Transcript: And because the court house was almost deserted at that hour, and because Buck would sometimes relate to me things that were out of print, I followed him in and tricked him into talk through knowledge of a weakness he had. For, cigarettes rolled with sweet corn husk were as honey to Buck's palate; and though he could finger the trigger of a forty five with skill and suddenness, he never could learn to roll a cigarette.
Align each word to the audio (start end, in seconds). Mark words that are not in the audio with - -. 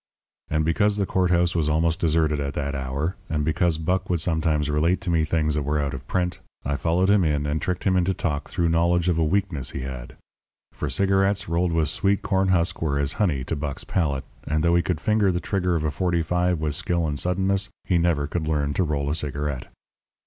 And 0.49 0.65
because 0.65 0.97
the 0.97 1.05
court 1.05 1.29
house 1.29 1.53
was 1.53 1.69
almost 1.69 1.99
deserted 1.99 2.39
at 2.39 2.55
that 2.55 2.73
hour, 2.73 3.17
and 3.29 3.45
because 3.45 3.77
Buck 3.77 4.09
would 4.09 4.19
sometimes 4.19 4.67
relate 4.67 4.99
to 5.01 5.11
me 5.11 5.23
things 5.23 5.53
that 5.53 5.61
were 5.61 5.77
out 5.79 5.93
of 5.93 6.07
print, 6.07 6.39
I 6.65 6.75
followed 6.75 7.07
him 7.07 7.23
in 7.23 7.45
and 7.45 7.61
tricked 7.61 7.83
him 7.83 7.95
into 7.95 8.11
talk 8.11 8.49
through 8.49 8.69
knowledge 8.69 9.09
of 9.09 9.19
a 9.19 9.23
weakness 9.23 9.69
he 9.69 9.81
had. 9.81 10.15
For, 10.71 10.89
cigarettes 10.89 11.47
rolled 11.47 11.71
with 11.71 11.87
sweet 11.87 12.23
corn 12.23 12.47
husk 12.47 12.81
were 12.81 12.97
as 12.97 13.13
honey 13.21 13.43
to 13.43 13.55
Buck's 13.55 13.83
palate; 13.83 14.25
and 14.47 14.63
though 14.63 14.73
he 14.73 14.81
could 14.81 14.99
finger 14.99 15.31
the 15.31 15.39
trigger 15.39 15.75
of 15.75 15.83
a 15.83 15.91
forty 15.91 16.23
five 16.23 16.59
with 16.59 16.73
skill 16.73 17.07
and 17.07 17.19
suddenness, 17.19 17.69
he 17.83 17.99
never 17.99 18.25
could 18.25 18.47
learn 18.47 18.73
to 18.73 18.83
roll 18.83 19.07
a 19.07 19.13
cigarette. 19.13 19.67